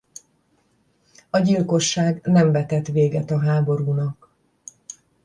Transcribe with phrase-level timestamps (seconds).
[1.29, 4.29] A gyilkosság nem vetett véget a háborúnak.